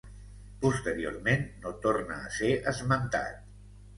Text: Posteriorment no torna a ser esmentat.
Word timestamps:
Posteriorment 0.63 1.43
no 1.65 1.75
torna 1.85 2.17
a 2.29 2.33
ser 2.39 2.51
esmentat. 2.73 3.45